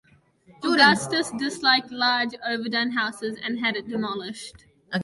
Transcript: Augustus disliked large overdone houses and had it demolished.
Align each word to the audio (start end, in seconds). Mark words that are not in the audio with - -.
Augustus 0.63 1.29
disliked 1.37 1.91
large 1.91 2.33
overdone 2.43 2.89
houses 2.93 3.37
and 3.43 3.59
had 3.59 3.75
it 3.75 3.87
demolished. 3.87 4.65